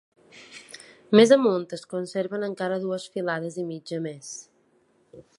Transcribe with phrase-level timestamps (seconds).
[1.17, 4.33] Més amunt es conserven encara dues filades i mitja més.